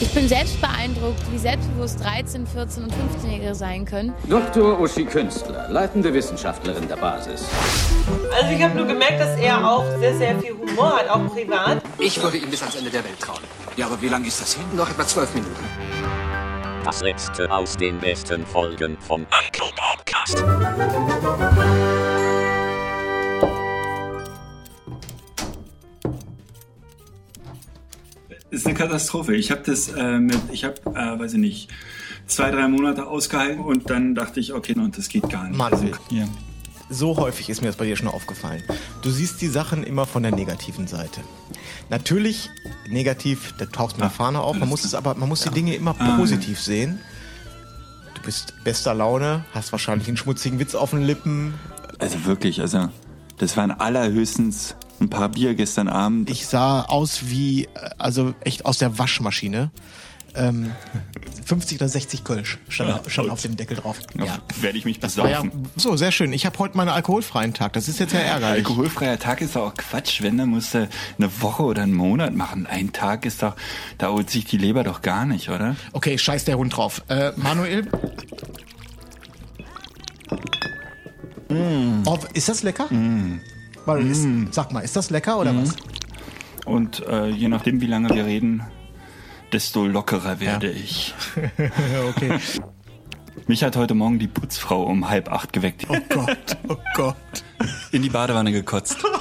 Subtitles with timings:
[0.00, 4.12] Ich bin selbst beeindruckt, wie selbstbewusst 13, 14 und 15-Jährige sein können.
[4.28, 4.80] Dr.
[4.80, 7.44] Uschi Künstler, leitende Wissenschaftlerin der Basis.
[8.34, 11.80] Also ich habe nur gemerkt, dass er auch sehr, sehr viel Humor hat, auch privat.
[11.98, 13.40] Ich würde ihm bis ans Ende der Welt trauen.
[13.76, 14.64] Ja, aber wie lange ist das hin?
[14.74, 15.64] Noch etwa zwölf Minuten.
[16.84, 20.44] Das letzte aus den besten Folgen vom Uncle Podcast.
[28.64, 29.34] Ist eine Katastrophe.
[29.34, 31.68] Ich habe das äh, mit, ich habe, äh, weiß ich nicht,
[32.26, 35.56] zwei, drei Monate ausgehalten und dann dachte ich, okay, und das geht gar nicht.
[35.56, 35.92] Manuel.
[35.92, 36.24] Also, ja.
[36.90, 38.62] So häufig ist mir das bei dir schon aufgefallen.
[39.02, 41.20] Du siehst die Sachen immer von der negativen Seite.
[41.90, 42.50] Natürlich
[42.88, 44.56] negativ, da tauchst mit der Fahne auf.
[44.56, 46.98] Man muss es aber, man muss die Dinge immer positiv sehen.
[48.14, 51.54] Du bist bester Laune, hast wahrscheinlich einen schmutzigen Witz auf den Lippen.
[51.98, 52.88] Also wirklich, also
[53.38, 56.30] das waren allerhöchstens ein paar Bier gestern Abend.
[56.30, 59.70] Ich sah aus wie, äh, also echt aus der Waschmaschine.
[60.36, 60.72] Ähm,
[61.44, 63.98] 50 oder 60 Kölsch stand, stand auf dem Deckel drauf.
[64.18, 64.38] Ja.
[64.60, 65.42] Werde ich mich war ja,
[65.76, 66.32] so, sehr schön.
[66.32, 67.74] Ich habe heute meinen alkoholfreien Tag.
[67.74, 68.66] Das ist jetzt ja ärgerlich.
[68.66, 70.22] Alkoholfreier Tag ist doch auch Quatsch.
[70.22, 72.66] Wenn, dann musst du eine Woche oder einen Monat machen.
[72.66, 73.54] Ein Tag ist doch,
[73.98, 75.76] da holt sich die Leber doch gar nicht, oder?
[75.92, 77.02] Okay, scheiß der Hund drauf.
[77.08, 77.86] Äh, Manuel?
[82.06, 82.88] Oh, ist das lecker?
[83.86, 85.76] Weil, ist, sag mal, ist das lecker oder was?
[86.64, 88.62] Und äh, je nachdem, wie lange wir reden,
[89.52, 91.14] desto lockerer werde ich.
[92.08, 92.38] okay.
[93.46, 95.86] Mich hat heute Morgen die Putzfrau um halb acht geweckt.
[95.88, 97.16] Oh Gott, oh Gott.
[97.92, 99.04] In die Badewanne gekotzt.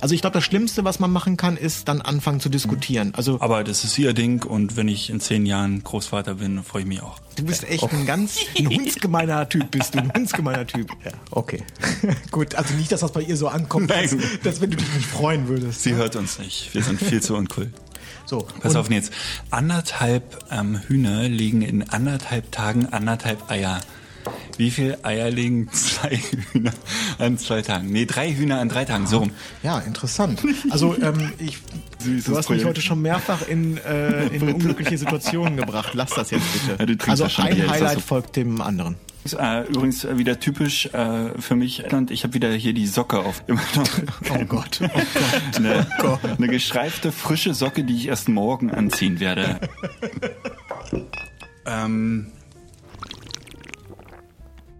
[0.00, 3.12] Also ich glaube, das Schlimmste, was man machen kann, ist dann anfangen zu diskutieren.
[3.16, 6.82] Also Aber das ist ihr Ding und wenn ich in zehn Jahren Großvater bin, freue
[6.82, 7.18] ich mich auch.
[7.36, 9.98] du bist echt ein ganz ein hundsgemeiner Typ, bist du.
[9.98, 10.90] Ein hundsgemeiner Typ.
[11.04, 11.62] Ja, okay.
[12.30, 14.22] Gut, also nicht, dass das bei ihr so ankommt, dass, Nein.
[14.44, 15.82] dass wenn du dich nicht freuen würdest.
[15.82, 16.72] Sie hört uns nicht.
[16.74, 17.72] Wir sind viel zu uncool.
[18.26, 19.12] So, Pass auf jetzt.
[19.50, 23.80] Anderthalb ähm, Hühner legen in anderthalb Tagen anderthalb Eier.
[24.58, 26.20] Wie viel Eier legen zwei
[26.52, 26.72] Hühner
[27.18, 27.90] an zwei Tagen?
[27.92, 29.06] Nee, drei Hühner an drei Tagen.
[29.06, 29.30] So rum.
[29.62, 30.42] Ja, interessant.
[30.70, 31.58] Also ähm, ich,
[32.00, 32.66] Süßes du hast mich Projekt.
[32.66, 35.90] heute schon mehrfach in, äh, in unglückliche Situationen gebracht.
[35.94, 36.96] Lass das jetzt bitte.
[36.96, 38.00] Ja, also ein Highlight so?
[38.00, 38.96] folgt dem anderen.
[39.38, 41.92] Äh, übrigens äh, wieder typisch äh, für mich.
[41.92, 43.42] Und ich habe wieder hier die Socke auf.
[43.46, 43.88] Immer noch.
[44.30, 45.56] Oh Gott, oh Gott.
[45.56, 45.86] Eine,
[46.36, 49.60] eine gestreifte, frische Socke, die ich erst morgen anziehen werde.
[51.66, 52.32] ähm,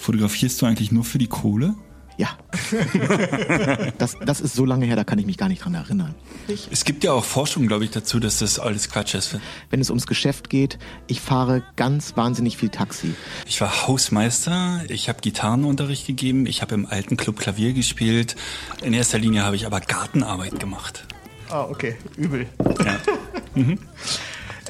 [0.00, 1.74] fotografierst du eigentlich nur für die Kohle?
[2.16, 2.28] Ja.
[3.98, 6.14] Das, das ist so lange her, da kann ich mich gar nicht dran erinnern.
[6.70, 9.38] Es gibt ja auch Forschung, glaube ich, dazu, dass das alles Quatsch ist.
[9.68, 13.14] Wenn es ums Geschäft geht, ich fahre ganz wahnsinnig viel Taxi.
[13.46, 18.36] Ich war Hausmeister, ich habe Gitarrenunterricht gegeben, ich habe im alten Club Klavier gespielt.
[18.82, 21.04] In erster Linie habe ich aber Gartenarbeit gemacht.
[21.50, 21.96] Ah, okay.
[22.16, 22.46] Übel.
[22.84, 22.98] Ja.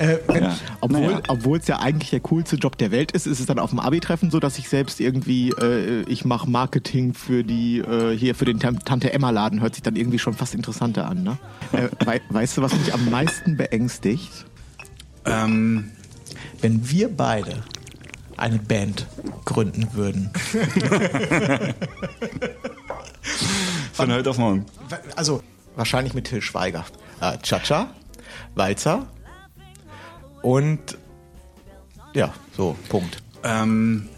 [0.00, 0.56] Äh, Ja.
[1.28, 3.78] Obwohl es ja eigentlich der coolste Job der Welt ist, ist es dann auf dem
[3.80, 8.46] Abi-Treffen so, dass ich selbst irgendwie, äh, ich mache Marketing für die, äh, hier für
[8.46, 11.36] den Tante-Emma-Laden, hört sich dann irgendwie schon fast interessanter an, ne?
[11.72, 14.46] Äh, wei weißt du, was mich am meisten beängstigt?
[15.26, 15.90] Ähm,
[16.62, 17.62] Wenn wir beide
[18.38, 19.06] eine Band
[19.44, 20.30] gründen würden.
[23.92, 24.64] von heute auf morgen.
[25.14, 25.42] Also,
[25.76, 26.86] wahrscheinlich mit Till Schweiger.
[27.20, 27.90] Äh, Cha-Cha,
[28.54, 29.06] Walzer
[30.42, 30.98] und
[32.14, 33.22] ja, so, Punkt.
[33.44, 34.08] Ähm,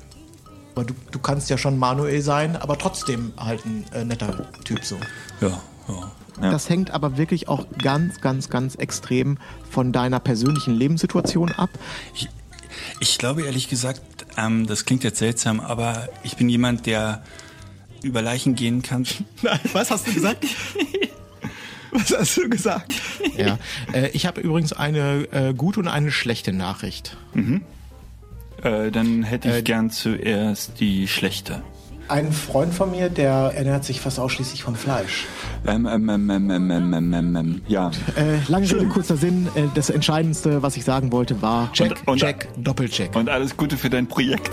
[0.75, 4.85] Aber du, du kannst ja schon Manuel sein, aber trotzdem halt ein äh, netter Typ
[4.85, 4.97] so.
[5.41, 6.51] ja, ja.
[6.51, 9.37] Das hängt aber wirklich auch ganz, ganz, ganz extrem
[9.71, 11.69] von deiner persönlichen Lebenssituation ab.
[12.15, 12.29] Ich,
[13.01, 14.01] ich glaube ehrlich gesagt,
[14.39, 17.23] ähm, das klingt jetzt seltsam, aber ich bin jemand, der
[18.03, 19.07] über Leichen gehen kann.
[19.73, 20.47] Was hast du gesagt?
[21.95, 22.95] Was hast du gesagt?
[23.37, 23.59] Ja.
[23.93, 27.17] Äh, ich habe übrigens eine äh, gute und eine schlechte Nachricht.
[27.35, 27.63] Mhm.
[28.63, 31.63] Äh, dann hätte ich äh, gern zuerst die schlechte.
[32.09, 35.27] Ein Freund von mir, der ernährt sich fast ausschließlich von Fleisch.
[35.67, 37.91] Ähm, ähm, ähm, ähm, ähm, ähm, ähm, ähm, ähm ja.
[38.17, 39.49] Äh, lange Rede, kurzer Sinn.
[39.55, 43.15] Äh, das Entscheidendste, was ich sagen wollte, war Check, und, und, Check, Doppelcheck.
[43.15, 44.51] Und alles Gute für dein Projekt.